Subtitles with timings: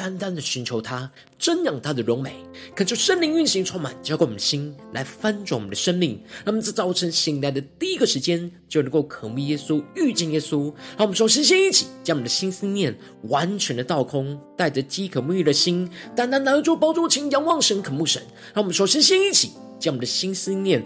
[0.00, 2.32] 单单的寻求他，瞻仰他的荣美，
[2.74, 6.18] 恳求圣灵运行充满，浇灌我们的心，来翻转我们的生命。
[6.38, 10.72] 让我们在早晨醒来的第一个时间，就能够渴慕耶稣，遇见耶稣。
[10.96, 15.86] 让我们首先先一起将我们的心思念完全的倒空，带着饥渴沐浴的心，
[16.16, 18.22] 单单来到主宝座前仰望神，渴慕神。
[18.54, 20.82] 让我们首先先一起将我们的心思念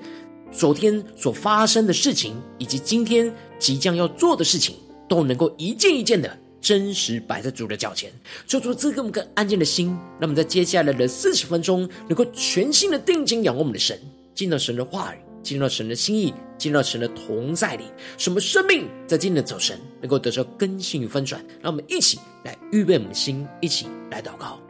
[0.51, 4.75] 昨天所发生的事情，以及今天即将要做的事情，
[5.09, 6.37] 都能够一件一件的。
[6.65, 8.11] 真实摆在主的脚前，
[8.47, 14.01] 做出这个我们更安静的心，那么在接下来的四十分钟，能够全心的定睛仰望我们的神，
[14.35, 17.85] 进到神的话语，进到神的心意，进到神的同在里，
[18.17, 21.45] 什么生命在今天的早晨能够得到更新与翻转。
[21.61, 24.64] 让我们一起来预备我们的心，一起来祷告。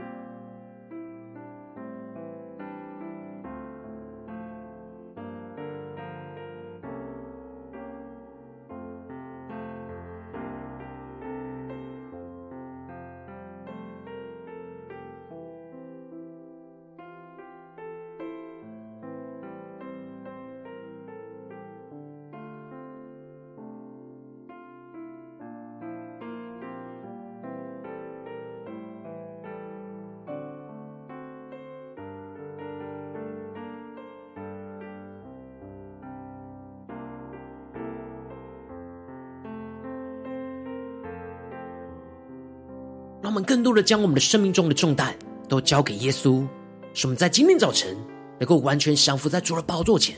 [43.25, 45.17] 让我们更多的将我们的生命中的重担
[45.48, 46.47] 都交给耶稣，
[46.92, 47.97] 使我们在今天早晨
[48.39, 50.14] 能够完全降服在主的宝座前，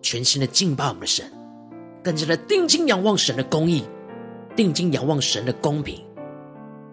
[0.00, 1.30] 全心的敬拜我们的神，
[2.02, 3.84] 更加的定睛仰望神的公义，
[4.56, 6.02] 定睛仰望神的公平，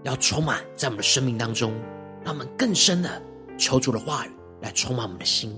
[0.03, 1.71] 要充满在我们的生命当中，
[2.25, 3.09] 让我们更深的
[3.57, 5.57] 求主的话语来充满我们的心。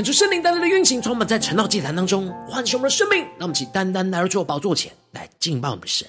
[0.00, 3.18] 恳求圣灵单单的运行，充满在晨祷祭坛当中，唤醒我们的生命。
[3.36, 6.08] 让我们起单单来到主宝座前来敬拜我们的神。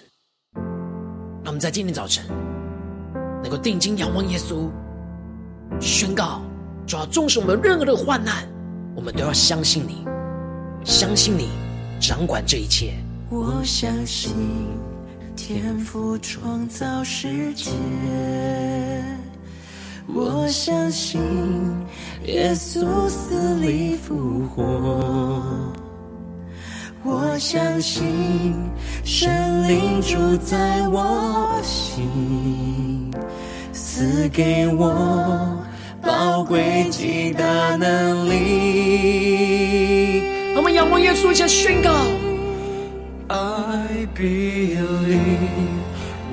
[1.43, 2.23] 让我们在今天早晨
[3.43, 4.69] 能够定睛仰望耶稣，
[5.81, 6.41] 宣告：
[6.87, 8.47] 主要纵使我们任何的患难，
[8.95, 10.05] 我们都要相信你，
[10.85, 11.49] 相信你
[11.99, 12.93] 掌管这一切。
[13.29, 14.31] 我相信
[15.35, 17.71] 天父创造世界。
[20.13, 21.21] 我相信
[22.25, 25.41] 耶稣死里复活，
[27.03, 28.53] 我相信
[29.05, 33.09] 神灵住在我心，
[33.71, 35.57] 赐给我
[36.01, 40.23] 宝贵极大能力。
[40.57, 41.89] 我们仰望耶稣，一起宣告
[43.29, 45.70] ：I believe。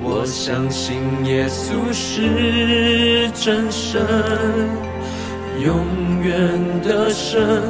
[0.01, 0.95] 我相信
[1.25, 4.01] 耶稣是真神，
[5.63, 5.75] 永
[6.23, 7.61] 远的神，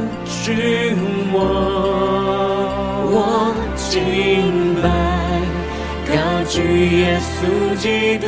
[0.43, 0.53] 君
[1.33, 1.43] 王。
[3.11, 4.87] 我敬拜，
[6.07, 6.13] 高
[6.47, 6.61] 举
[6.99, 8.27] 耶稣基督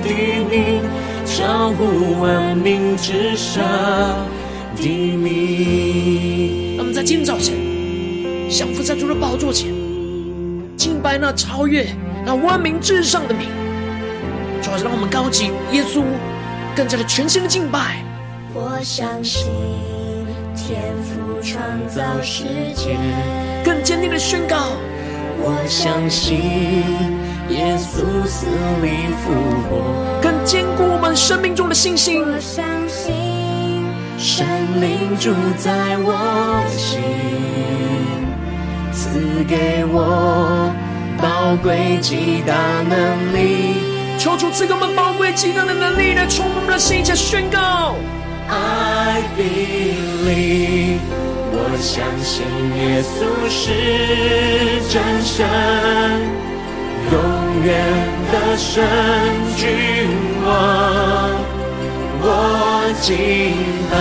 [0.00, 0.08] 的
[0.50, 0.82] 名，
[1.24, 3.64] 超乎万名之上
[4.76, 6.76] 的名。
[6.76, 7.54] 那么在今天早晨，
[8.50, 9.72] 降伏在主的宝座前，
[10.76, 11.86] 敬拜那超越。
[12.24, 13.48] 那万民至上的名，
[14.62, 16.02] 主要是让我们高举耶稣，
[16.74, 18.02] 更加的全新的敬拜。
[18.54, 19.50] 我相信
[20.56, 22.96] 天赋创造世界，
[23.62, 24.56] 更坚定的宣告。
[25.36, 26.38] 我相信
[27.50, 28.46] 耶稣死
[28.80, 29.30] 里复
[29.68, 32.22] 活，更坚固我们生命中的信心。
[32.22, 33.12] 我相信
[34.16, 34.46] 神
[34.80, 37.02] 灵住在我心，
[38.92, 40.72] 赐给我。
[41.24, 42.54] 宝贵极大
[42.86, 43.76] 能力，
[44.18, 47.96] 求主赐给我们宝贵极大的能力，来充满我们的心，且宣告。
[48.46, 51.00] I believe，
[51.50, 52.44] 我相信
[52.76, 55.48] 耶稣是真神，
[57.10, 57.16] 永
[57.64, 57.72] 远
[58.30, 58.84] 的神
[59.56, 59.64] 君
[60.44, 60.46] 王。
[62.20, 62.28] 我
[63.00, 63.16] 敬
[63.90, 63.96] 拜，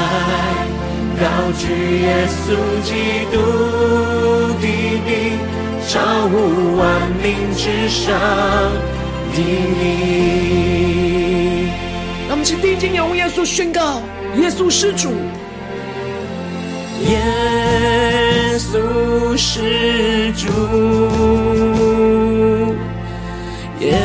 [1.23, 1.23] 高
[1.57, 1.63] 举
[2.01, 2.91] 耶稣基
[3.31, 3.39] 督
[4.59, 4.67] 的
[5.05, 5.62] 名。
[5.87, 5.99] 超
[6.29, 8.13] 乎万名之上
[9.33, 9.37] 的
[9.79, 9.83] 名。
[12.35, 14.01] 们请定睛仰望耶稣，宣告：
[14.37, 15.11] 耶稣是主，
[17.07, 17.21] 耶
[18.57, 20.47] 稣是主，
[23.79, 23.97] 耶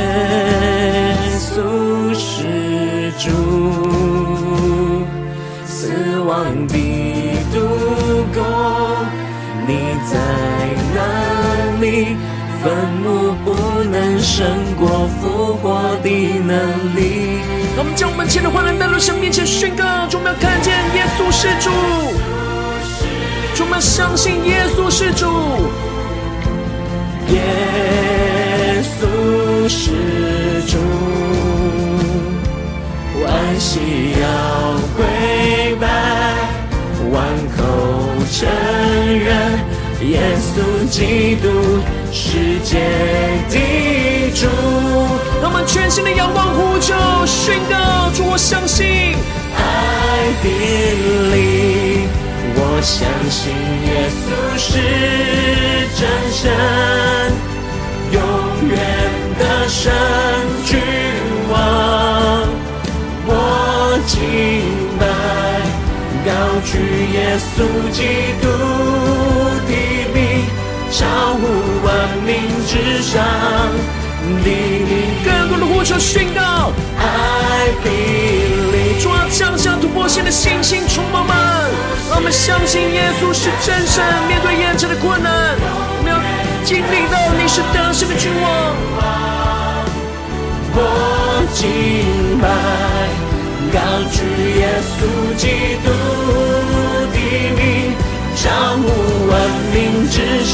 [1.39, 3.88] 稣是主，
[11.89, 12.17] 哪里？
[12.63, 13.55] 坟墓不
[13.85, 14.47] 能胜
[14.77, 17.41] 过复活的能力。
[17.77, 21.71] 让我们将我们前的患难带入神面前宣告：我们要看见耶稣是主，
[23.63, 25.27] 我们相信耶稣是主，
[27.33, 30.79] 耶稣是主，
[33.23, 33.79] 万膝
[34.21, 34.27] 要
[34.97, 35.87] 跪拜，
[37.13, 37.17] 万
[37.57, 37.59] 口
[38.33, 38.49] 承
[39.19, 39.29] 认
[40.03, 41.49] 耶稣基督。
[42.11, 42.79] 世界
[43.51, 44.47] 地主，
[45.43, 46.95] 让我们全心的仰望呼求，
[47.27, 49.15] 宣告主，我相信
[49.55, 49.61] 爱
[50.43, 50.49] 的
[51.35, 52.09] 力，
[52.57, 53.53] 我相信
[53.85, 54.73] 耶稣是
[55.95, 56.51] 真神，
[58.11, 58.17] 永
[58.71, 58.75] 远
[59.39, 59.93] 的神
[60.65, 60.81] 君
[61.51, 62.49] 王，
[63.27, 63.31] 我
[64.07, 64.17] 敬
[64.99, 65.05] 拜，
[66.25, 66.31] 高
[66.65, 66.73] 举
[67.13, 67.57] 耶稣
[67.93, 68.01] 基
[68.41, 69.18] 督。
[70.91, 71.41] 超乎
[71.85, 71.89] 万
[72.25, 73.23] 民之上
[74.45, 74.91] 的你，
[75.25, 77.89] 更多的呼求宣告，爱比
[78.73, 81.37] 力，主啊，降下突破性的信心充满们，
[82.11, 84.03] 让我们相信耶稣是真神。
[84.27, 85.31] 面对眼前的困难，
[85.99, 86.19] 我们要
[86.65, 88.75] 经历到你是得胜的君王。
[90.81, 90.83] 我
[91.55, 92.49] 敬拜，
[93.73, 93.77] 高
[94.11, 94.17] 举
[94.59, 94.63] 耶
[94.97, 94.99] 稣
[95.37, 95.87] 基督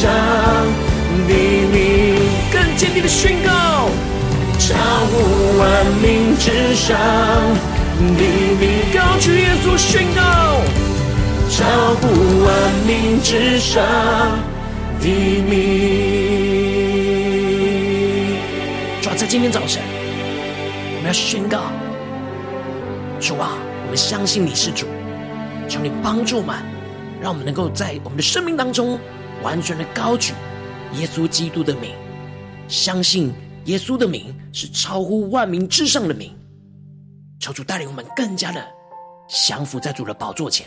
[0.05, 0.13] 上
[1.27, 1.33] 黎
[1.73, 1.81] 明，
[2.53, 3.89] 更坚定的宣告。
[4.59, 4.75] 超
[5.07, 5.65] 乎万
[6.03, 6.95] 民之上
[7.99, 8.23] 黎
[8.61, 10.21] 明，高举耶稣宣告。
[11.49, 11.65] 超
[11.95, 12.03] 乎
[12.45, 12.53] 万
[12.87, 13.83] 民之上
[15.01, 15.55] 黎明。
[19.01, 19.83] 主要，在今天早晨，
[20.97, 21.61] 我们要宣告：
[23.19, 24.85] 主啊，我们相信你是主，
[25.67, 26.55] 求你帮助我们。
[27.23, 29.01] 让我们能够在我们的生命当中
[29.45, 30.33] 完全的高举
[30.95, 31.91] 耶稣基督的名，
[32.67, 33.31] 相信
[33.67, 36.35] 耶稣的名是超乎万名之上的名。
[37.39, 38.67] 求主带领我们更加的
[39.29, 40.67] 降服在主的宝座前，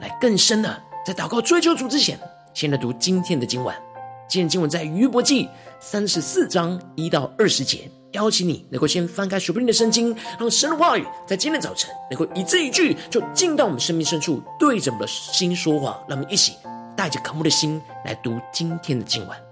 [0.00, 2.18] 来更深的在祷告追求主之前，
[2.54, 3.74] 先来读今天的经文。
[4.30, 5.46] 今天经文在约伯记
[5.78, 7.90] 三十四章一到二十节。
[8.12, 16.02] 邀请你能够先翻开手边的圣经，让神的话语在今天早晨能够一字一句就进到我们生命深处，对着我们的心说话。
[16.08, 16.54] 让我们一起
[17.00, 19.49] 带着渴慕的心来读今天的经文。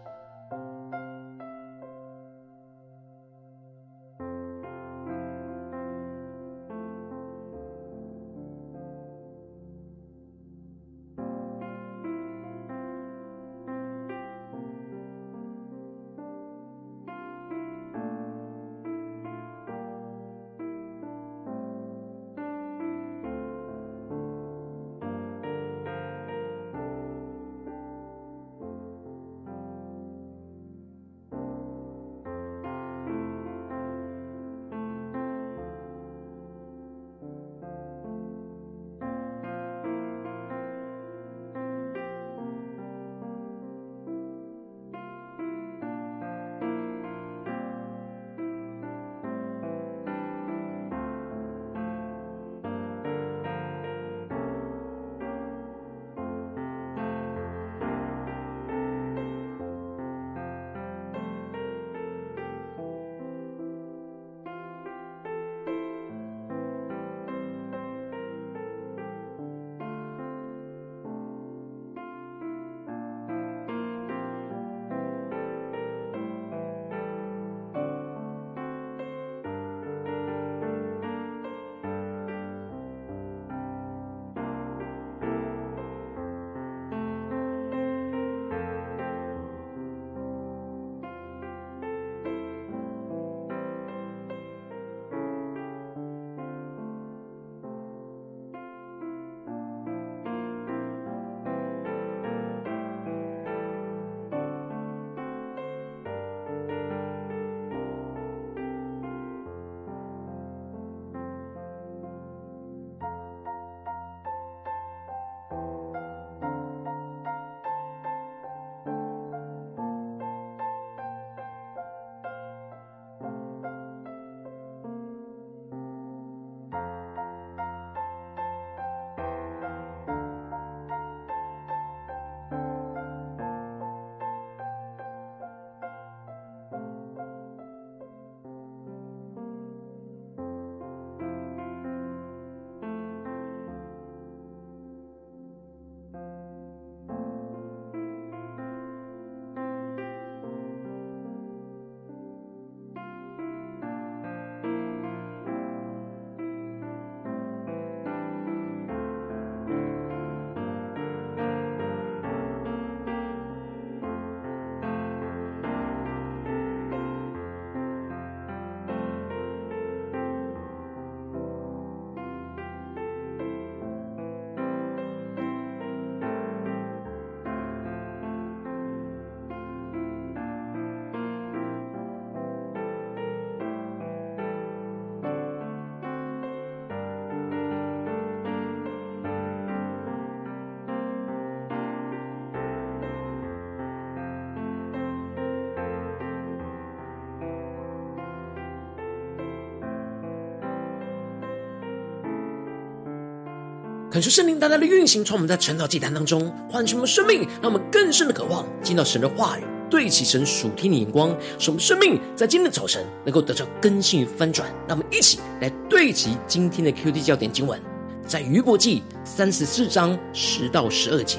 [204.19, 214.69] 可是圣灵大大的运行，从我们在晨祷祭坛当中唤醒我们生命，让我们更深的渴望进到神的话语，对齐神属天的眼光，使我们生命在今天的早晨能够得到更新与翻转。
[214.89, 217.81] 让我们一起来对齐今天的 QD 焦点经文，
[218.27, 221.39] 在余伯记三十四章十到十二节。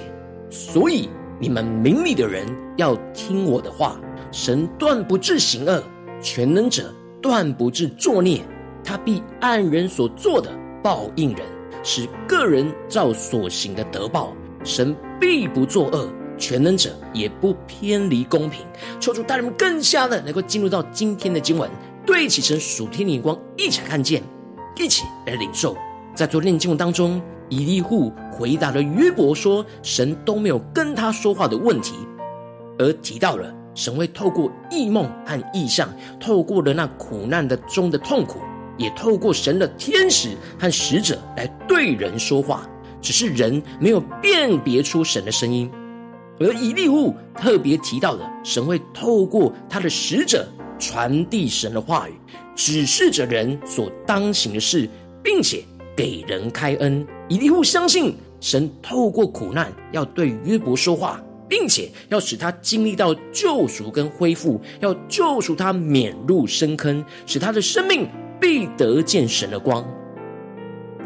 [0.49, 3.99] 所以你们明理的人要听我的话，
[4.31, 5.83] 神断不致行恶，
[6.21, 8.41] 全能者断不致作孽，
[8.85, 10.49] 他必按人所做的
[10.81, 11.58] 报应人。
[11.83, 14.33] 使个人照所行的得报，
[14.63, 18.65] 神必不作恶，全能者也不偏离公平。
[18.99, 21.69] 求主大人们更加的能够进入到今天的经文，
[22.05, 24.21] 对齐神属天的眼光，一起看见，
[24.75, 25.75] 一起来领受。
[26.15, 31.95] 在昨天的经文当中，以利户回答了约伯说，神都没有跟他说话的问题，
[32.77, 35.87] 而提到了神会透过异梦和异象，
[36.19, 38.39] 透过了那苦难的中的痛苦。
[38.79, 42.67] 也透过神的天使和使者来对人说话，
[42.99, 45.69] 只是人没有辨别出神的声音。
[46.39, 50.47] 而以利户特别提到的，神会透过他的使者
[50.79, 52.13] 传递神的话语，
[52.55, 54.89] 指示着人所当行的事，
[55.21, 55.61] 并且
[55.97, 57.05] 给人开恩。
[57.27, 68.07] 以利户相信神透过苦难要对约伯说话，并且要使他经历到救赎跟恢复，要救赎他免入深坑，使他的生命。
[68.39, 69.85] 必得见神的光。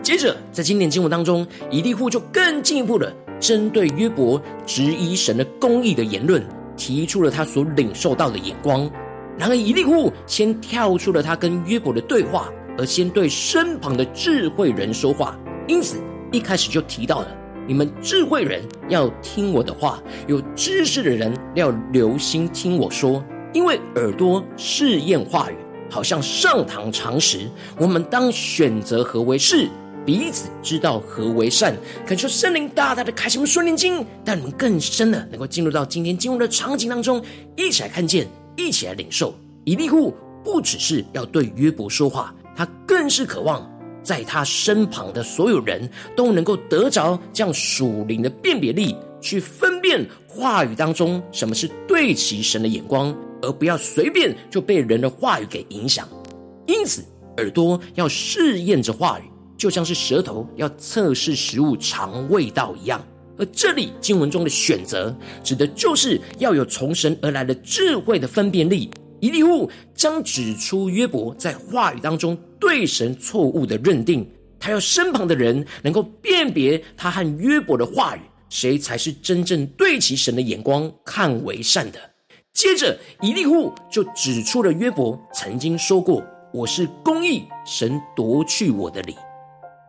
[0.01, 8.89] 接着，在今天经文当中，以利户就更进一步的针对约伯质疑神的公义的言论，提出了他所领受到的眼光。
[9.37, 15.37] 然而，以利户先跳出了他跟约伯的对话，而先对身旁的智慧人说话。
[15.67, 15.97] 因此，
[16.31, 17.27] 一开始就提到了：
[17.65, 23.23] 你们智慧人要听我的话，有知识的人要留心听我说，
[23.53, 25.55] 因为耳朵试验话语。
[25.93, 27.47] 好像上堂常识，
[27.77, 29.69] 我们当选择何为是，
[30.03, 31.77] 彼此知道何为善。
[32.03, 37.23] 恳求圣灵大大的开启我们顺灵经，带你们更深的能够进入到今天经文的场景当中，
[37.55, 39.35] 一起来看见，一起来领受。
[39.65, 40.11] 以利户
[40.43, 43.71] 不只是要对约伯说话，他更是渴望
[44.01, 53.15] 在他身旁的所有人都能够得着这样属灵的辨别力，去分辨话语当中什么是对齐神的眼光。
[53.43, 56.07] 而不要随便就被人的话语给影响，
[56.65, 57.03] 因此
[57.37, 59.23] 耳朵要试验着话语，
[59.57, 63.05] 就像是舌头要测试食物尝味道一样。
[63.37, 68.89] 而这里经文中的选择，指的就是要有从神而来的智慧的分辨力。
[69.19, 78.19] 以利户将指出约伯在话语当中对神错误的认定，他要身旁的人能够辨别他和约伯的话语，
[78.49, 82.12] 谁才是真正对其神的眼光看为善的。
[82.53, 89.17] 接着，以利户就指出了约伯曾经说过：“我是公义，神夺去我的理。”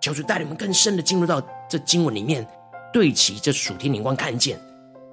[0.00, 2.46] 求主带领我们更深的进入到这经文里面，
[2.90, 4.58] 对齐这属天灵光，看见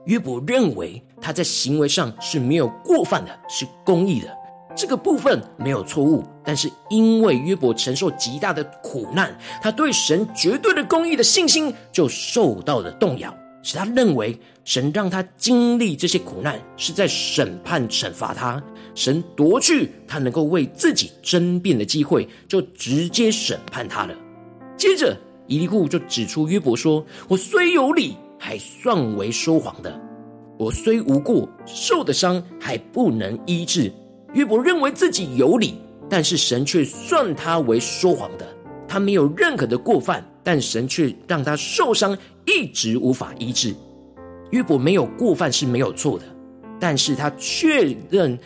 [0.05, 4.34] 约伯认为他在行为上是没有过犯的，是公义的，
[4.74, 6.24] 这个部分没有错误。
[6.46, 13.34] 但是因为约伯承受极大的苦难，他对神绝对的公义的信心就受到了动摇。
[13.63, 18.62] 使他认为神让他经历这些苦难，是在审判惩罚他。
[18.94, 24.13] 神夺去他能够为自己争辩的机会，就直接审判他了。
[24.75, 25.15] 接着，
[25.48, 29.91] 伊利库就指出约伯说：“我虽有理，还算为说谎的；
[30.58, 33.91] 我虽无过，受的伤还不能医治。”
[34.34, 35.75] 约伯认为自己有理，
[36.10, 38.48] 但是神却算他为说谎的。
[38.88, 42.18] 他没有任何的过犯，但神却让他受伤。
[42.45, 43.75] 一直无法医治。
[44.51, 46.25] 约伯没有过犯是没有错的，
[46.79, 48.38] 但是他确认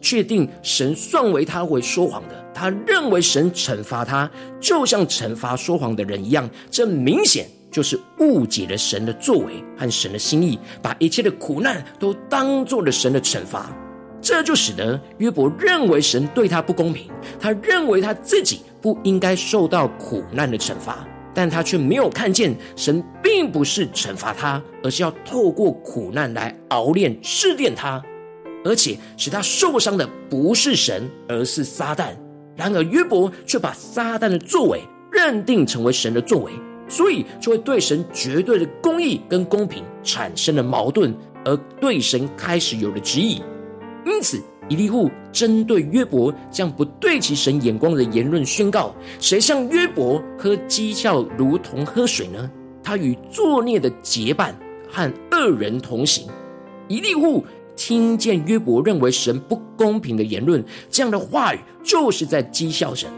[0.00, 4.30] 确定神算为他为说谎的，他认为神惩罚他，
[4.60, 13.70] 就像惩罚说谎的人一样，这明显就是误解了神的作为和神的心意，把一切的苦难都当做了神的惩罚，
[14.20, 21.06] 这就使得约伯认为神对他不公平，他认为他自己不应该受到苦难的惩罚。
[21.38, 28.02] 但他却没有看见，神并不是惩罚他，而是要透过苦难来熬炼、试炼他，
[28.64, 32.08] 而且使他受伤的不是神，而是撒旦。
[32.56, 36.50] 然而约伯却把撒旦的作为认定成为神的作为，
[36.88, 41.14] 所以就会对神绝对的公义跟公平产生了矛盾，
[41.44, 43.40] 而对神开始有了质疑。
[44.04, 44.42] 因此。
[44.68, 52.50] 以利户针对约伯这样不对其神眼光的言论宣告：谁像约伯喝讥笑如同喝水呢？
[52.82, 54.54] 他与作孽的结伴，
[54.90, 56.26] 和恶人同行。
[56.86, 57.44] 以利户
[57.76, 63.08] 听见约伯认为神不公平的言论，这样的话语就是在讥笑神。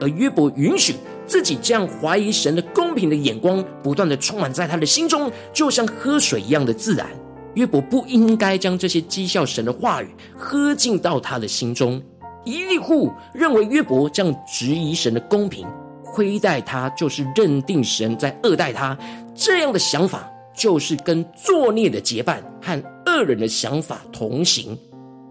[0.00, 0.94] 而约伯允许
[1.26, 7.06] 自己这样怀疑神的公平的眼光，不断的充满在他的心中，就像喝水一样的自然。
[7.54, 12.00] 约伯不应该将这些讥笑神的话语喝进到他的心中。
[12.44, 15.66] 以利户认为约伯这样质疑神的公平，
[16.04, 18.96] 亏待他，就是认定神在恶待他。
[19.34, 24.76] 这样的想法，就是跟作孽的结伴和恶人的想法同行。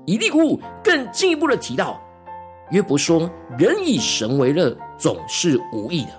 [0.06, 2.00] 以利户更进一步的提到，
[2.72, 6.10] 约伯说：“人以神为乐，总是无益的。”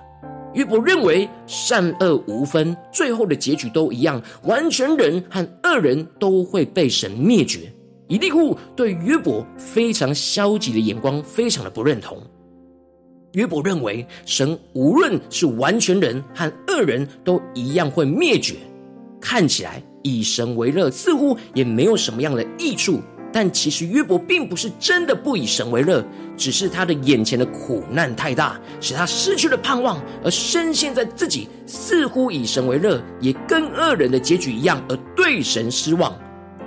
[0.53, 7.71] 约伯认为善恶无分，最后的结局都一样，完全人和恶人都会被神灭绝。
[8.07, 12.21] 以利户对约伯非常消极的眼光，非常的不认同。
[13.33, 18.55] 约伯认为神无论是完全人和恶人都一样会灭绝，
[19.21, 22.99] 看起来以神为乐似乎也没有什么样的益处。
[23.33, 36.13] 但其实约伯并不是真的不以神为乐，只是他的眼前的苦难太大，使他失去了盼望，而深陷在自己似乎以神为乐，也跟恶人的结局一样，而对神失望。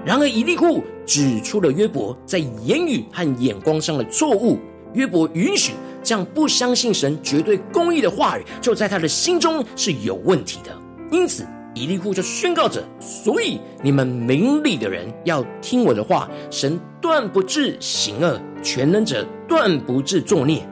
[0.05, 4.59] 然而以利户指出了约伯在言语和眼光上的错误，
[4.95, 5.73] 约伯允许
[6.03, 10.77] 这样不相信神绝对公义的话语，就在他的心中是有问题的。
[11.11, 11.47] 因此。
[11.75, 16.31] 以利户就宣告着：“所以你们明理的人要听我的话。
[16.51, 20.67] 神断不致行恶，全能者断不致作孽。”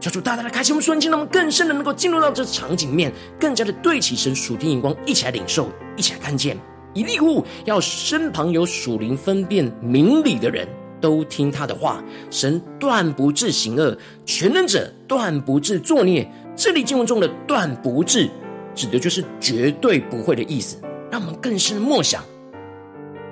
[0.00, 6.56] 求主大大的开启我们瞬间，让我们更深的能够进入到这场景面，更加的对齐神属天眼光，一起来领受，一起来看见。
[6.94, 10.66] 以利户要身旁有属灵分辨明理的人
[11.00, 12.02] 都听他的话。
[12.30, 16.26] 神断不致行恶，全能者断不致作孽。
[16.56, 18.30] 这里经文中的断不致。
[18.74, 20.76] 指的就是绝对不会的意思，
[21.10, 22.22] 让我们更深默想，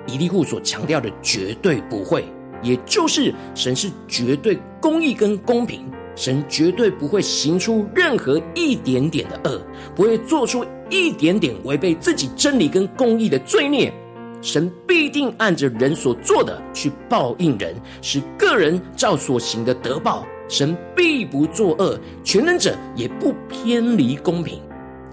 [0.07, 2.25] 以利户所强调的绝对不会，
[2.61, 9.61] 也就是神是绝对公义跟公平，神绝对不会行出任何一点点的恶，
[9.95, 13.93] 不会做出一点点违背自己真理跟公义的罪孽，
[14.41, 24.61] 神必定按着人所做的去报应人，使个人照所行的得报，神必不作恶，全能者也不偏离公平。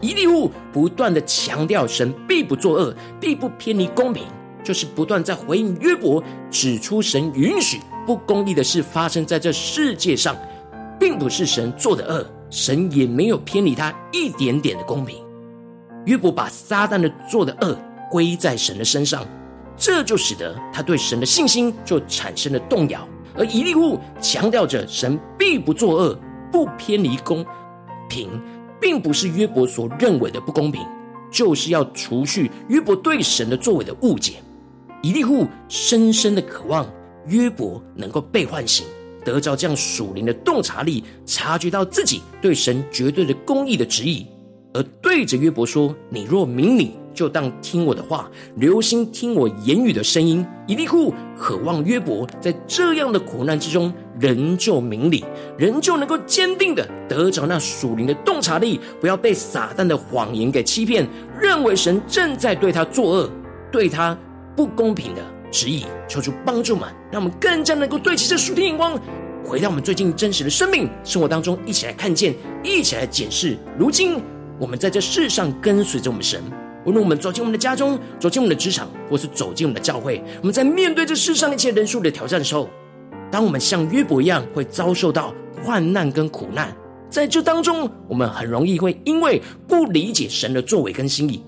[0.01, 4.25] 以利户不断的强调，神必不作恶，必不偏离公平，
[4.63, 10.37] 就是不断在回应约伯，指出神允许不公义的事发生在这世界上，
[11.01, 15.25] 并不是神做的恶，神也没有偏离他一点点的公平。
[16.05, 17.77] 约伯把撒旦的做的恶
[18.11, 19.27] 归在神的身上，
[19.77, 23.07] 这就使得他对神的信心就产生了动摇。
[23.35, 26.19] 而以利户强调着神必不作恶，
[26.53, 27.45] 不偏离公
[28.09, 28.31] 平。
[28.81, 30.83] 并不是约伯所认为的不公平，
[31.31, 34.35] 就是要除去约伯对神的作为的误解。
[35.03, 36.87] 以利户深深的渴望
[37.27, 38.85] 约伯能够被唤醒，
[39.25, 44.27] 得着这样属灵的洞察力，察觉到自己对神绝对的公义的旨意，
[44.73, 50.47] 而对着约伯说：“你若明理。”就当听我的话，留心听我言语的声音。
[50.67, 55.25] 以利户渴望约伯在这样的苦难之中，仍旧明理，
[55.57, 61.09] 仍旧能够坚定的得着那属灵的洞察力，不要被撒旦的谎言给欺骗，
[61.41, 63.31] 认为神正在对他作恶，
[63.73, 64.17] 对他
[64.55, 65.87] 不公平的旨意。
[66.07, 69.01] 求主帮助们，让我们更加能够对齐这属天眼光，
[69.43, 73.57] 回到我们最近真实的生命生活当中，一起来看见，一起来检视。
[73.79, 74.21] 如今
[74.59, 76.43] 我们在这世上跟随着我们神。
[76.87, 82.69] 无论我们走进我们的家中，走进我们的职场，或是走进我们的教会，我们在面对这世上一切人数的挑战时候，
[83.31, 86.75] 当我们像约伯一样会遭受到患难跟苦难，
[87.11, 91.43] 在这当中，我们很容易会因为不理解神的作为跟心意，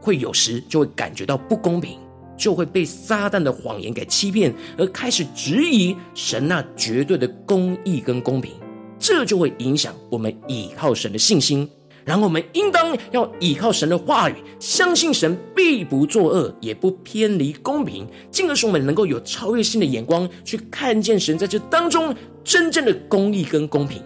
[0.00, 1.98] 会有时就会感觉到不公平，
[2.34, 8.52] 就会被撒旦的谎言给欺骗，而开始质疑神那绝对的公义跟公平，
[8.98, 11.68] 这就会影响我们倚靠神的信心。
[12.08, 24.02] 然后我们应当要倚靠神的话语，相信神必不作恶，也不偏离公平，进而使我们能够有超越性的眼光，去看见神在这当中真正的公义跟公平。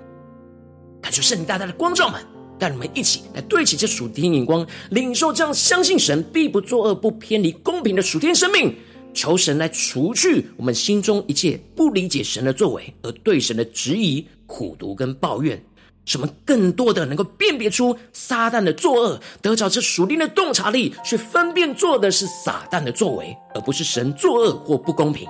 [1.01, 2.21] 感谢圣灵大大的光照们，
[2.59, 8.75] 带我们一起来对齐这属天眼光，领受这样相信神必不作恶、不偏离公平的属天生命。
[9.15, 15.63] 求神来除去我们心中一切不理解神的作为，而对神的质疑、苦读跟抱怨。
[16.05, 25.29] 什么更多的能够辨别出撒旦的作恶，得着这属灵的洞察力，去分辨做的是撒旦的作为，而不是神作恶或不公平。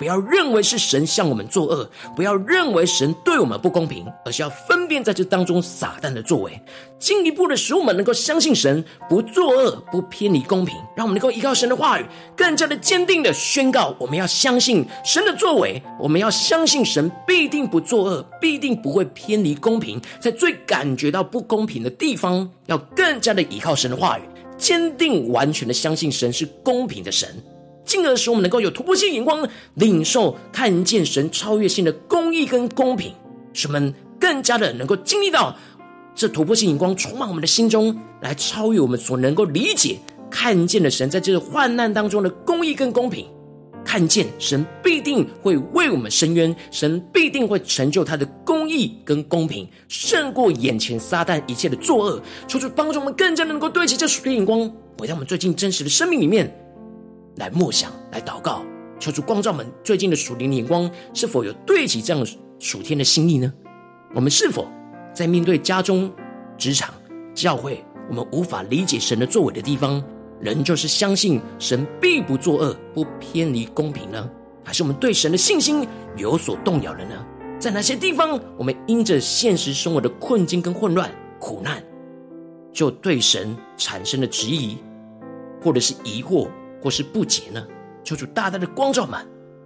[0.00, 6.58] 不要认为是神向我们作恶，不要认为神对我们不公平，而是要分辨在这当中撒旦的作为，
[6.98, 20.00] 进一步的使我们能够相信神不作恶，不偏离公平，让我们能够依靠神的话语，更加的坚定的宣告：我们要相信神的作为，我们要相信神必定不作恶，必定不会偏离公平。
[20.18, 24.22] 在最感觉到不公平的地方，要更加的依靠神的话语，
[24.56, 27.28] 坚定完全的相信神是公平的神。
[27.90, 33.12] 进而使我们能够有突破性眼光，领受看见神超越性的公义跟公平，
[33.52, 35.56] 使我们更加的能够经历到
[36.14, 39.98] 这突破性眼光充满我们的心中，来超越我们所能够理解
[40.30, 43.26] 看见的神在这个患难当中的公义跟公平，
[43.84, 54.60] 看见神必定会为我们伸冤，神必定会成就他的公义跟公平，胜过眼前撒旦一切的作恶，求主帮助我们更加能够对齐这属天眼光，
[54.96, 56.56] 回到我们最近真实的生命里面。
[57.40, 58.62] 来默想，来祷告，
[58.98, 62.24] 求主光照们最近的属灵眼光，是否有对齐这样
[62.58, 63.50] 属天的心意呢？
[64.14, 64.68] 我们是否
[65.14, 66.12] 在面对家中、
[66.58, 66.92] 职场、
[67.34, 70.04] 教会，我们无法理解神的作为的地方，
[70.38, 74.30] 仍旧是相信神必不作恶，不偏离公平呢？
[74.62, 77.26] 还是我们对神的信心有所动摇了呢？
[77.58, 81.82] 在哪些地方，我们因着现实生活的困境跟混乱、苦难，
[82.70, 84.76] 就对神产生了质疑，
[85.62, 86.46] 或者是疑惑？
[86.82, 87.64] 或是不解呢？
[88.02, 89.20] 求主大大的光照们，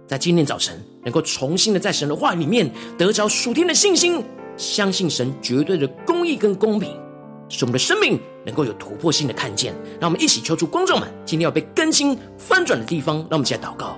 [0.07, 4.23] 在今天早晨能够重新的在神的话语里面得着属天的信心，
[4.57, 6.89] 相信神绝对的公义跟公平，
[7.47, 9.73] 使我们的生命能够有突破性的看见。
[9.99, 13.97] 让我们一起求主光照们，今天要被更新翻转的地方，让我们一起来祷告。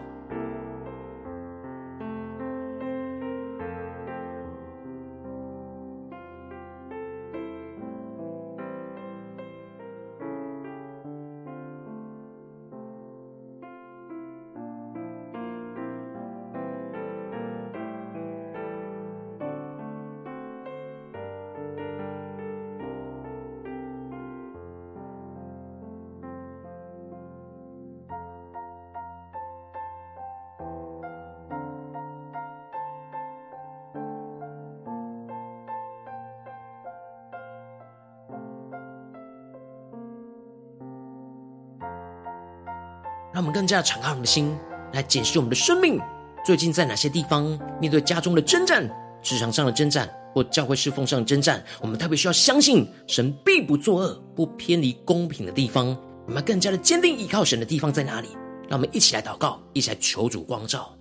[43.68, 44.58] 更加敞开我们的心，
[44.94, 46.00] 来检视我们的生命，
[46.46, 47.44] 最近在哪些地方？
[47.82, 48.90] 面对家中的征战、
[49.22, 55.88] 职场上的征战，或教会侍奉上的征战，我们特别需要相信神必不作恶、不偏离公平的地方。
[56.26, 57.92] 我们更加的坚定依靠神的地方？
[57.92, 58.30] 在哪里？
[58.70, 60.97] 让我们一起来祷告，一起来求主光照。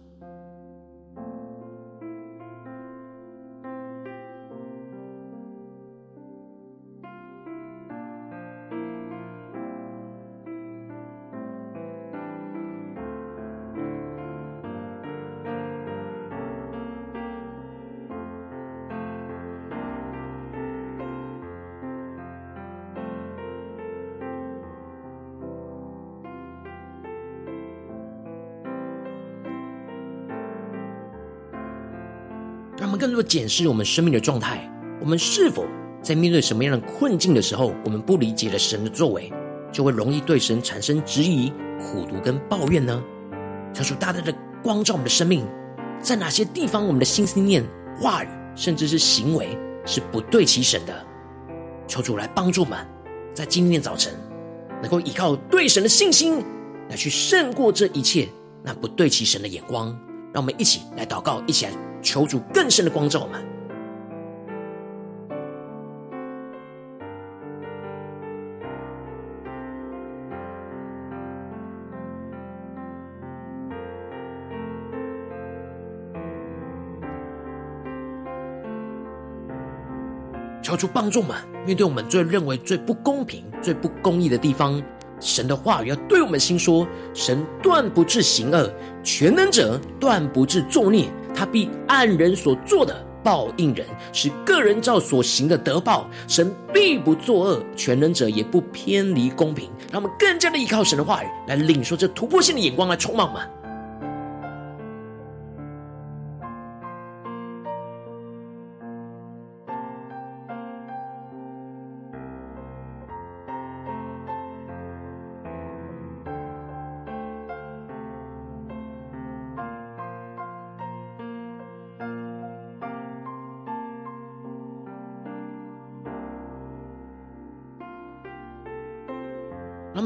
[33.26, 35.64] 检视我们生命的状态，我们是否
[36.00, 39.32] 在面对什么样的困境的时候，我们不理解了神的作为，
[39.72, 43.02] 就会容易对神产生质疑、苦毒跟抱怨呢？
[43.74, 45.44] 求主大大的光照我们的生命，
[46.00, 47.62] 在哪些地方我们的心思念、
[48.00, 51.04] 话语，甚至是行为是不对齐神的？
[51.86, 52.78] 求主来帮助我们，
[53.34, 54.14] 在今天早晨
[54.80, 56.42] 能够依靠对神的信心，
[56.88, 58.28] 来去胜过这一切
[58.62, 59.96] 那不对齐神的眼光。
[60.36, 61.72] 让我们一起来祷告，一起来。
[62.02, 63.42] 求主更深的光照我们，
[80.62, 84.80] 求主帮助我们，面对我们最认为最不公平、最不公义的地方，
[85.20, 88.70] 神的话语要对我们心说：神断不致行恶，
[89.02, 91.08] 全能者断不致作孽。
[91.34, 96.08] 他必按人所做的报应人，是个人照所行的得报。
[96.26, 99.70] 神必不作恶，全能者也不偏离公平。
[99.92, 103.42] 让我们更加的依靠神的话语，来领受这突破性的眼光，来充满我们。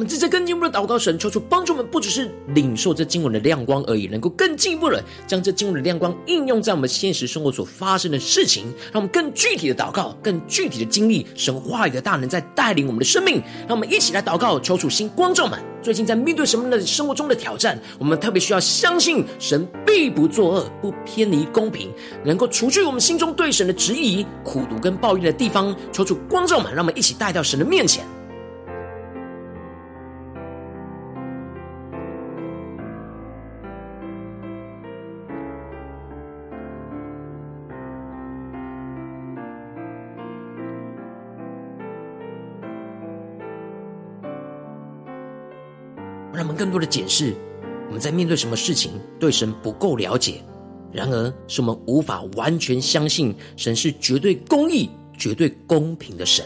[0.00, 13.42] 那么，这在更进一步的祷告，神求主帮助我们，不只是领受这经文的亮光而已，能够更进一步的将这经文的亮光应用在我们现实生活所发生的事情，让我们更具体的祷告，更具体的经历神话语的大能在带领我们的生命。
[13.68, 15.60] 让我们一起来祷告，求主新光照们。
[15.82, 21.90] 最近在面对什么的生活中的挑战，我们特别需要相信神必不作恶，不偏离公平，
[22.24, 25.76] 能够除去我们心中对神的质疑、苦读跟抱怨的地方。
[25.92, 28.02] 求主光照们，让我们一起带到神的面前。
[46.70, 47.34] 更多的解释，
[47.88, 50.40] 我们在面对什么事情，对神不够了解。
[50.92, 56.44] 然而，是我们无法完全相信神是绝对公义、绝对公平的神。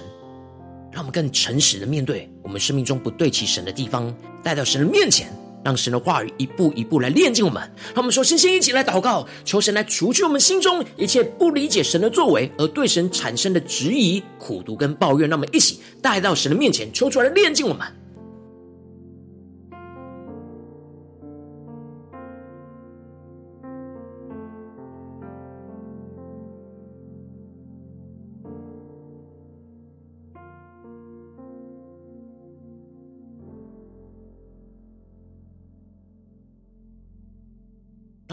[0.91, 5.31] 让我们更诚实的面对我们生命中不对齐神的地方，带到神的面前，
[5.63, 7.63] 让神的话语一步一步来炼净我们。
[7.89, 15.29] 让我们说，先先一起来祷告，求神来除去我们心中一切不理解神的作为，而对神产生的质疑、苦读跟抱怨。
[15.29, 17.87] 让我们一起带到神的面前，求出来炼净我们。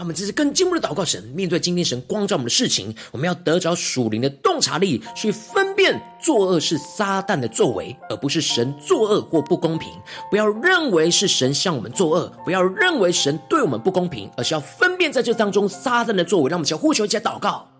[0.02, 9.88] 我们这是更进一步的祷告神，面对今天神光照我们的事情，我们要得着属灵的洞察力，去分辨作恶是撒旦的作为，而不是神作恶或不公平。
[10.28, 16.50] 不要认为是神向我们作恶，不要认为神对我们不公平，而是要分辨在这当中撒旦的作为。
[16.50, 17.71] 让我们先呼求一下祷告。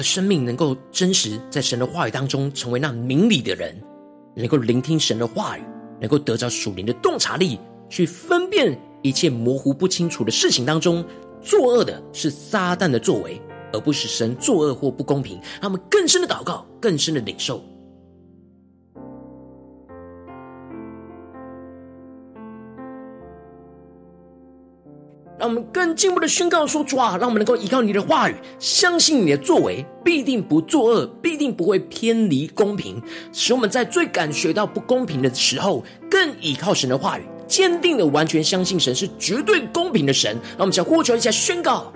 [0.00, 3.78] 的生命能够真实在神的话语当中，成为那明理的人，
[4.34, 5.62] 能够聆听神的话语，
[6.00, 7.60] 能够得着属灵的洞察力，
[7.90, 11.04] 去分辨一切模糊不清楚的事情当中，
[11.42, 13.38] 作恶的是撒旦的作为，
[13.74, 15.38] 而不是神作恶或不公平。
[15.60, 17.62] 他们更深的祷告，更深的领受。
[25.50, 41.92] 我们更进一步的宣告说：“主啊，让我们能够依靠你的话语，相信你的作为，必定不作恶，必定不会偏离公平，使我们在最感觉到不公平的时候，更依靠神的话语，坚定的完全相信神是绝对公平的神。”让我们想呼求一下宣告。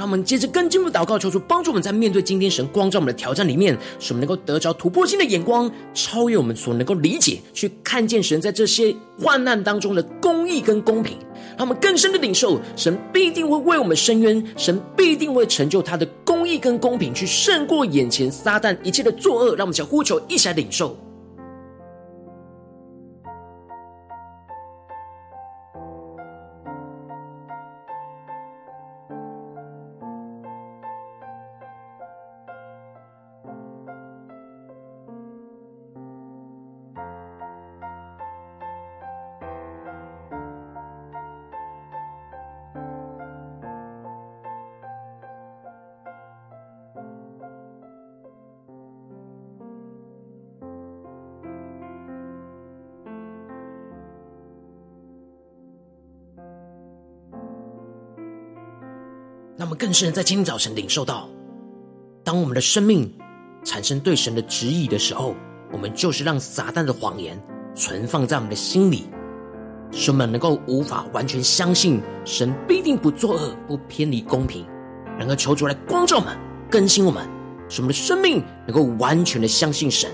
[0.00, 11.18] 让我们接着更进一步祷告，求主帮助我们在面对今天神光照我们的挑战里面，使我们能够得着突破性的眼光，超越我们所能够理解，去看见神在这些患难当中的公义跟公平。
[11.58, 19.54] 让我们更深的领受，神必定会为我们伸冤，神必定会成就他的公义跟公平，去胜过眼前撒旦一切的作恶。
[19.54, 20.96] 让我们想呼求，一起来领受。
[59.80, 61.26] 更深在今天早晨领受到，
[62.22, 63.10] 当我们的生命
[63.64, 65.34] 产生对神的质疑的时候，
[65.72, 67.42] 我们就是让撒旦的谎言
[67.74, 69.04] 存放在我们的心里，
[69.90, 74.66] 使我们能够无法完全相信神必定不作恶、不偏离公平。
[75.18, 76.36] 然而求主来光照我们、
[76.70, 77.26] 更新我们，
[77.70, 80.10] 使我们的生命能够完全的相信神，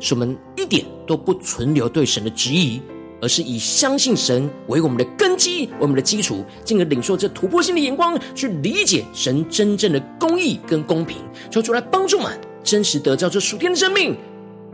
[0.00, 2.82] 使我们一点都不存留对神的质疑，
[3.20, 11.18] 而是以相信神为我们的根基、为我们的基础，进而领受这突破性的眼光，去理解神真正的公义跟公平，
[11.50, 14.16] 求主来帮助们真实得到这属天的生命。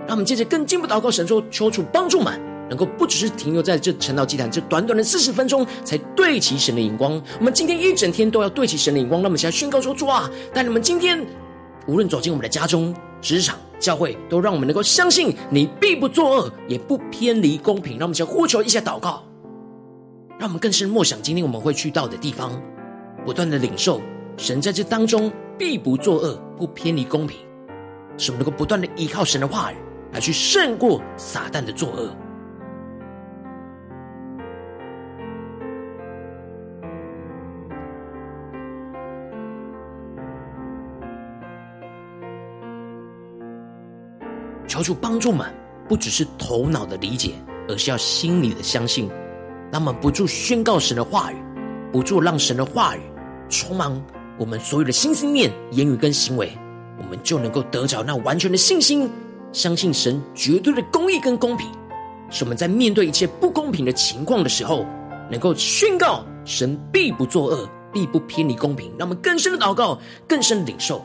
[0.06, 7.22] 让我们接着更进一步祷告神说，求主帮助们，能够不只是停留在这晨祷祭坛这短短的四十分钟，才对齐神的眼光。
[7.38, 9.20] 我们今天一整天都要对齐神的眼光。
[9.22, 11.24] 让我们现在宣告说：主啊，但你们今天
[11.86, 17.92] 无论走进我们的家中、职场、教会，都让我们能够相信你必不作恶，也不偏离公平。
[17.92, 19.22] 让我们先呼求一下祷告，
[20.38, 22.60] 让我们更深默想今天我们会去到的地方，
[23.24, 24.02] 不断的领受
[24.36, 27.38] 神在这当中必不作恶，不偏离公平，
[28.18, 29.76] 使我们能够不断的依靠神的话语。
[30.12, 32.14] 来去胜过撒旦的作恶，
[44.82, 45.46] 求主帮助们，
[45.88, 47.34] 不只是头脑的理解，
[47.68, 49.08] 而是要心里的相信。
[49.70, 51.36] 那么不住宣告神的话语，
[51.92, 53.00] 不住让神的话语
[53.48, 54.04] 充满
[54.36, 56.52] 我们所有的心思念、言语跟行为，
[56.98, 59.08] 我们就能够得着那完全的信心。
[59.52, 61.70] 相信神绝对的公义跟公平，
[62.28, 64.84] 使我们在面对一切不公平的情况的时候，
[65.30, 68.90] 能够宣告神必不作恶，必不偏离公平。
[68.98, 71.04] 让我们更深的祷告，更深的领受。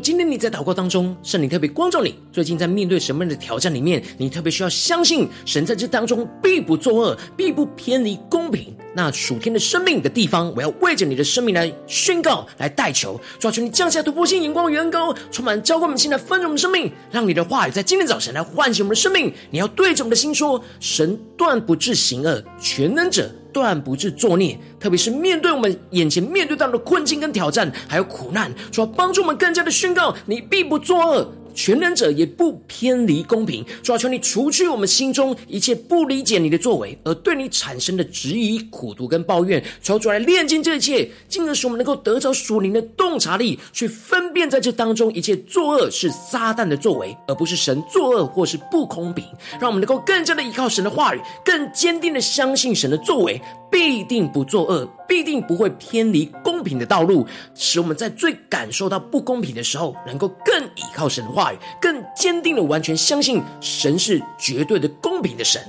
[0.00, 2.14] 今天你在祷告当中，圣灵特别光照你。
[2.32, 8.74] 最近在面对什么样的挑战里面，你特别需要相信神在这当中必不作恶，必不偏离公平。
[8.94, 19.32] 那属天的生命的地方，我要为着你的生命来宣告、来代求，抓住你降下突破性眼光的远高，充满浇灌我们心来丰盛我们生命，让你的话语在今天早晨来唤醒我们的生命。
[19.50, 23.30] 你要对着我们的心说：神断不致行恶，全能者。
[23.56, 31.32] 断不至作孽，特别是面对我们眼前面对到的困境跟挑战，还有苦难，主要帮助我们更加的宣告：你必不作恶。
[31.56, 49.24] 全能者也不偏离公平，主啊，求你除去我们心中一切不理解你的作为，而对你产生的质疑、苦读跟抱怨，求主来炼净这一切，进而使我们能够得着属灵的洞察力，去分辨在这当中一切作恶是撒旦的作为，而不是神作恶或是不公平。
[49.58, 53.40] 让我们能够更加的依靠神的话语，更坚定的相信神的作为
[53.76, 61.58] 必定不作恶，必定不会偏离公平的道路，使我们在最感受到不公平的时候，能够更依靠神的话语。
[61.78, 65.60] 更坚定的完全相信神是绝对的公平的神，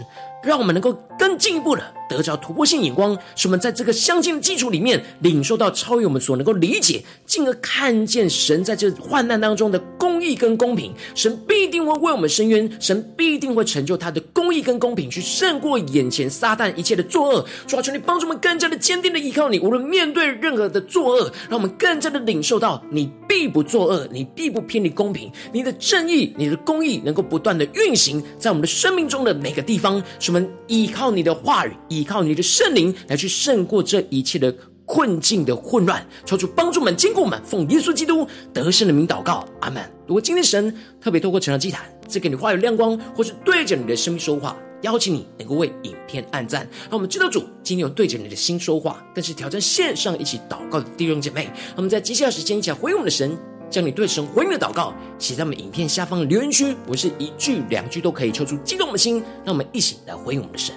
[0.43, 10.93] 让我们能够更进一步的得着突破性眼光，使我们在这个相信的基础里面领受到超越我们所能够理解，进而看见神在这患难当中的公义跟公平。
[11.15, 17.45] 神必定会为我们伸冤，神必定会成就他的公义跟公平，去胜过眼前撒旦一切的作恶。
[17.65, 31.71] 主啊，求你帮助我们更加的坚定的依靠你，无论面对任何的作恶，让我们更加的领受到你必不作恶，你必不偏离公平，你的正义、你的公义能够不断的运行在我们的生命中的每个地方，使我们依靠你的话语。
[31.87, 34.53] 依靠你的圣灵来去胜过这一切的
[34.83, 39.81] 困境的混乱，求主帮助们、坚固我们，奉耶稣基督得胜的名祷告，阿门。
[40.05, 51.49] 如果今天神特别透过成长祭坛赐给你话语亮光，或是对着你的生命说话，邀请你能够为影片按赞，让我们知道主今天有对着你的心说话，更是挑战线上一起祷告的弟兄姐妹。
[51.77, 53.37] 我们在接下来时间一起来回应我们的神，
[53.69, 60.73] 将你对神回应的祷告写在我们影片下方的留言区，不是一句两句都可以，抽出激动的心，让我们一起来回应我们的神。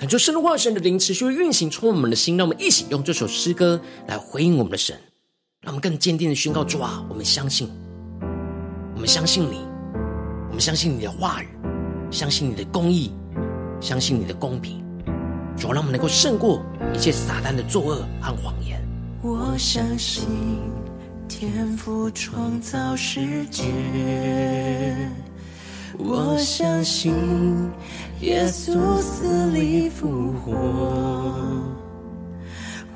[0.00, 2.34] 恳求神的话语、神的灵持续运行，充满我们的心。
[2.38, 4.98] 让我们一起用这首诗歌来回应我们的神，
[5.60, 7.68] 让我们更坚定的宣告：主啊，我们相信，
[8.94, 9.58] 我们相信你，
[10.48, 11.48] 我们相信你的话语，
[12.10, 13.12] 相信你的公义，
[13.78, 14.82] 相信你的公平。
[15.58, 18.80] 主啊，让我们能够胜过一切撒旦的作恶和谎言。
[19.20, 20.24] 我相信
[21.28, 23.64] 天父创造世界。
[26.02, 27.12] 我相信
[28.20, 30.52] 耶稣死里复活，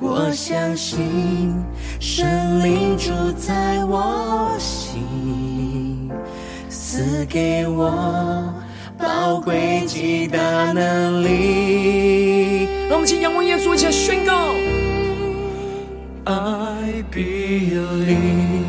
[0.00, 1.55] 我相信
[2.00, 6.11] 神灵住在我心，
[6.68, 8.52] 赐给我
[8.98, 12.64] 宝贵极大能力。
[12.88, 14.32] 让我们请仰望耶稣，一起宣告
[16.24, 18.63] ：I believe。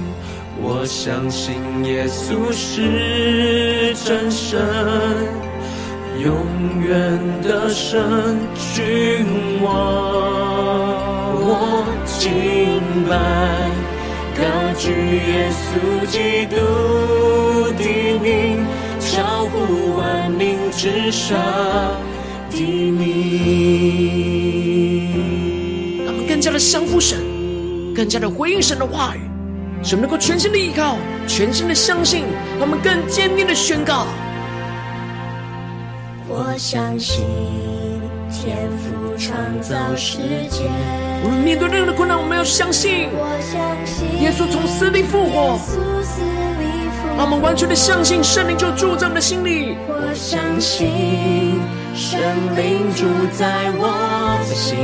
[0.85, 4.61] 我相信耶稣是真神，
[6.23, 6.45] 永
[6.79, 8.37] 远的神
[8.71, 9.25] 君
[9.63, 9.73] 王。
[11.41, 12.21] 我敬
[13.09, 13.17] 拜
[14.37, 14.43] 高
[14.77, 14.91] 举
[15.25, 15.65] 耶稣
[16.05, 16.55] 基督
[17.79, 17.83] 的
[18.19, 18.63] 名，
[18.99, 21.35] 超乎万民之上
[22.51, 22.61] 的
[22.91, 23.01] 名。
[26.05, 27.17] 他们更加的降服神，
[27.95, 29.21] 更加的回应神的话语。
[29.87, 32.23] 使我们能够全心的依靠，全心的相信，
[32.59, 34.07] 让我们更坚定的宣告。
[36.27, 37.23] 我相信
[38.31, 40.17] 天赋创造世
[40.49, 40.63] 界。
[41.23, 43.09] 无论面对任何的困难，我们要相信。
[43.13, 45.59] 我相信耶稣从死里复活。
[47.15, 49.77] 让我们完全的相信圣灵就住在我们的心里。
[49.87, 51.61] 我相信
[51.93, 52.19] 圣
[52.57, 54.75] 灵住在我的心，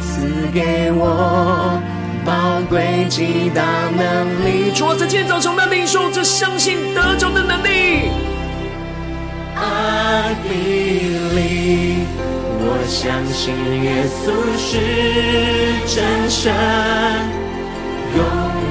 [0.00, 1.97] 赐给我。
[2.28, 3.62] 宝贵极大
[3.96, 8.10] 能力，主啊，在今天早晨，我们要领受这相信得救的能力。
[9.56, 10.46] I b
[11.32, 12.04] e
[12.60, 14.28] 我相信耶稣
[14.60, 14.76] 是
[15.88, 16.52] 真神，
[18.14, 18.20] 永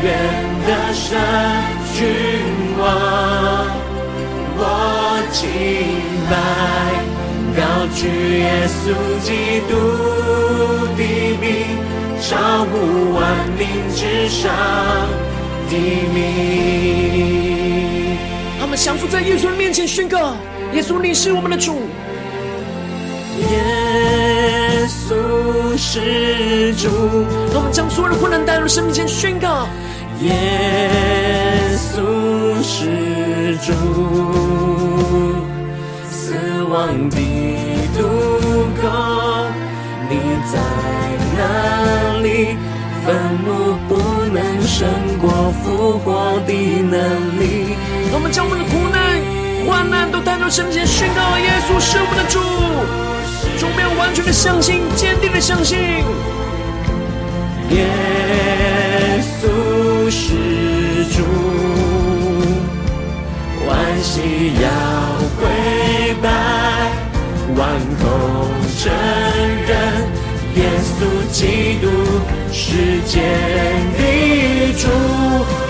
[0.03, 0.05] 远
[0.67, 1.17] 的神
[1.95, 1.97] 君
[2.77, 2.85] 王。
[4.59, 4.61] 我
[5.31, 5.49] 敬
[6.29, 6.31] 拜，
[7.57, 7.59] 高
[7.95, 8.05] 举
[8.37, 8.93] 耶稣
[9.25, 9.71] 基督
[10.95, 11.01] 的
[11.41, 11.96] 名。
[12.29, 13.23] 超乎万
[13.57, 13.65] 民
[13.95, 14.51] 之上
[15.69, 15.77] 的
[16.13, 18.17] 名，
[18.59, 20.35] 他们降服在耶稣的面前宣告：
[20.73, 21.83] 耶稣，你是我们的主。
[23.39, 25.15] 耶稣
[25.77, 26.89] 是主。
[27.55, 29.65] 我们将所有的困难带入生命前宣告：
[30.19, 30.91] 耶
[31.77, 33.71] 稣是主。
[36.09, 37.17] 死亡的
[37.97, 38.03] 毒
[38.81, 38.85] 钩，
[40.09, 40.19] 你
[40.51, 40.59] 在
[41.37, 41.43] 哪？
[43.05, 43.15] 坟
[43.45, 43.47] 墓
[43.87, 43.95] 不
[44.33, 44.85] 能胜
[45.21, 45.29] 过
[45.63, 47.77] 复活的能力。
[48.11, 48.97] 我们将我们的苦难、
[49.65, 52.37] 患难都带到圣前宣告：耶稣是我们的主。
[53.57, 56.03] 主，我们要完全的相信，坚定的相信。
[57.69, 57.87] 耶
[59.23, 59.47] 稣
[60.11, 61.23] 是主，
[63.65, 63.73] 万
[64.03, 64.67] 膝要
[65.39, 65.47] 跪
[66.21, 66.27] 拜，
[67.55, 67.71] 万
[68.01, 68.03] 口
[68.77, 69.46] 承认。
[69.46, 69.46] 耶
[70.97, 71.87] 稣基督
[72.51, 73.21] 世界
[73.97, 74.87] 的主，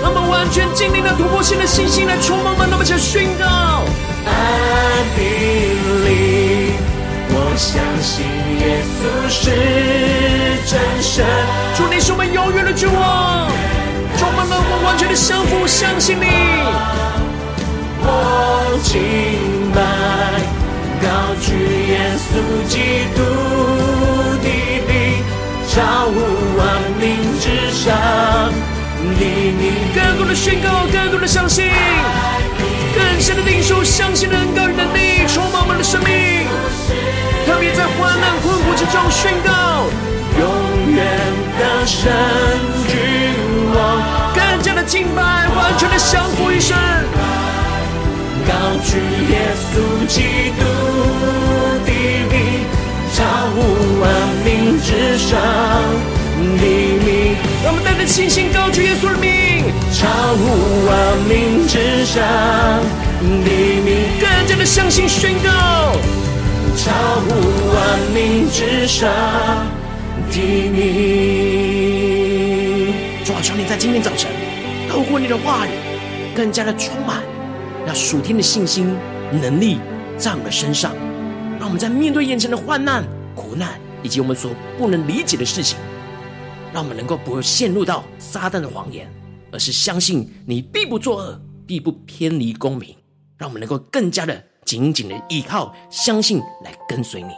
[0.00, 3.44] 让我们完全经历了突破性的信心来充满满，那么就宣告
[4.24, 6.72] ：I believe，
[7.28, 8.24] 我相信
[8.58, 9.50] 耶稣是
[10.66, 11.26] 真神，
[11.76, 13.50] 主你是我们永远的君王！
[14.16, 16.24] 充满了我们完全的降服，相信你。
[18.00, 18.98] 我敬
[19.74, 19.78] 拜，
[21.02, 21.06] 高
[21.42, 21.52] 举
[21.92, 22.32] 耶稣
[22.66, 24.17] 基督。
[25.78, 26.18] 超乎
[26.58, 26.66] 万
[26.98, 27.94] 民之上
[29.16, 31.70] 的名，更多的宣告，更多的相信，
[32.96, 36.48] 更深的领受，相信的恩膏与能力，充满我们的生命。
[37.46, 39.86] 特别在患难困苦之中宣告，
[40.40, 41.06] 永远
[41.60, 42.10] 的神
[42.88, 42.98] 君
[43.72, 44.02] 王，
[44.34, 46.76] 更加的敬拜，完全的降服于神，
[48.48, 48.52] 高
[48.82, 48.98] 举
[49.30, 50.77] 耶稣基督。
[54.88, 55.38] 之上
[56.32, 60.42] 的名，让我们带着信心高举耶稣的名，超乎
[60.88, 62.24] 万民之上
[63.20, 63.50] 的
[63.84, 65.92] 名，更加的相信宣告，
[66.74, 67.28] 超乎
[67.68, 69.12] 万民之上
[70.30, 70.40] 的
[70.72, 70.80] 名。
[73.26, 74.30] 主啊，求你在今天早晨
[74.88, 75.70] 透过你的话语，
[76.34, 77.22] 更加的充满
[77.86, 78.96] 那属天的信心
[79.30, 79.80] 能力
[80.16, 80.92] 在我们身上，
[81.58, 83.78] 让我们在面对眼前的患难苦难。
[84.02, 85.78] 以及我们所不能理解的事情，
[86.72, 89.10] 让我们能够不会陷入到撒旦的谎言，
[89.52, 92.96] 而是相信你必不作恶，必不偏离公平，
[93.36, 97.30] 让我们能够更加的紧紧的依靠、相信来跟随你。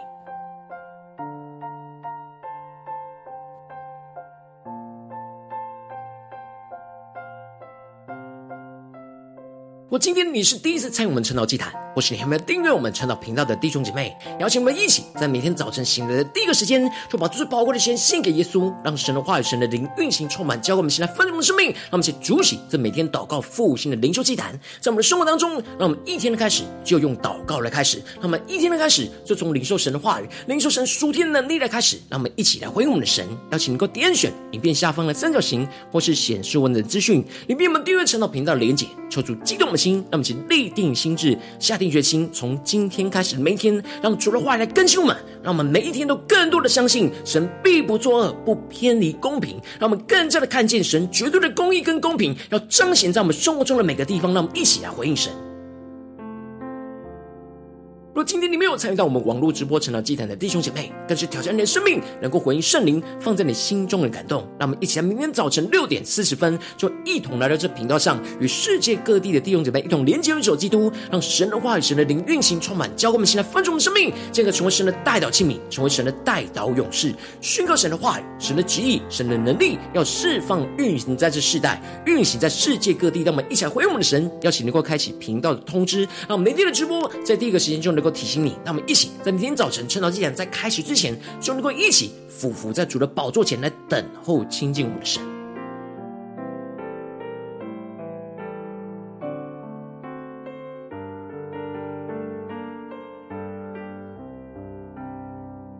[9.88, 21.66] 我今天你是第一次参与我们晨祷祭坛，或是你还没有订阅我们陈祷频道的弟兄姐妹，邀请我们一起在每天早晨醒来的第一个时间，就把最宝贵的时间献给耶稣，让神的话语、神的灵运行充满，教给我们现在丰盛的生命。
[21.66, 31.98] 让我们一起主起这每天祷告复兴的灵修祭坛，在我们的生活当中，让我们一天的开始就用祷告来开始，让我们一天的开始就从领受神的话语、领受神属天的能力来开始。
[32.08, 55.32] 让我们一起来回应我们的神，邀请能够点选影片下方的三角形，或是显示文字资讯，里面我们订阅陈祷频道的连结，抽出激动的心，让我们请立定心志，下定决心，从今天开始每一天，让主的话来更新我们，让我们每一天都更多的相信神必不作恶，不偏离公平，让我们更加的看见神绝对的公义跟公平，要彰显在我们生活中的每个地方，让我们一起来回应神。
[58.12, 64.40] 若今天你没有参与到我们网络直播晨祷祭坛的弟兄姐妹，更是挑战你的生命，能够回应圣灵放在你心中的感动。
[64.58, 83.22] 让我们一起在明天早晨六点四十分，就一同来到这频道上，与世界各地的弟兄姐妹一同连接、运手基督，让神的话语、神的灵运行充满，教给我们现在分盛的生命，进而成为神的代祷器皿，成为神的代祷勇士，宣告神的话语、神的旨意、神的能力，要释放运行在这世代，运行在世界各地。
[83.22, 95.39] 让我们一起来回应我们的神，邀请能够开启频道的通知，让我们每天的直播在第一个时间就能能够提醒你，那我们一起在明天早晨趁早祭坛在开始之前，就能够一起俯伏在主的宝座前来等候亲近我们的神。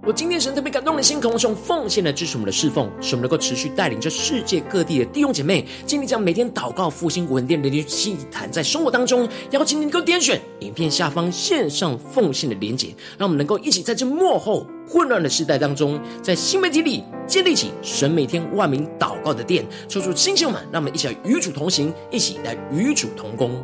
[0.03, 23.63] 我今天神特别感动的心，渴望用奉献来支持我们的侍奉，使我们能够持续带领着世界各地的弟兄姐妹，尽力将每天祷告复兴稳定的祭坛，在生活当中，邀请您能够点选影片下方线上奉献的连结，让我们能够一起在这幕后混乱的时代当中，在新媒体里建立起神每天万名祷告的殿，抽出星星们，让我们一起来与主同行，一起来与主同工。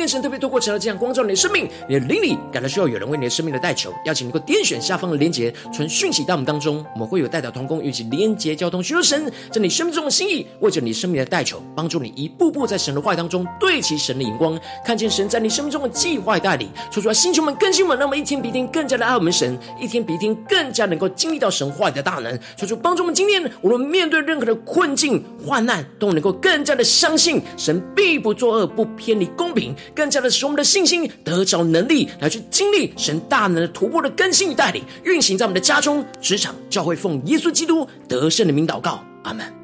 [0.00, 12.94] 天神特别透过成了这样光照你的生命，你的灵里感到需要有人为你的生命的代求，邀请你能够点选下方的连结，传讯息到我们当中，我们会有代祷同工，与其连结交通，寻求神在你生命中的心意，为着你生命的代求，帮助你一步步在神。
[12.94, 29.74] 的话语当中对齐神的眼光，看见神在你生命中的计划带领，说出来，星球们更新们，让我们一天比一天更加的爱我们神，一天比一天更加能够经历到神话语的大能，说出帮助我们今天无论面对任何的困境患难，都能够更加的相信神必不作恶，不偏离公平。
[30.00, 39.59] 更加的使我们的信心得着能力，来去经历神大能的突破的更新与带领，运行在我们的家中、职场、教会，奉耶稣基督得胜的名祷告，阿门。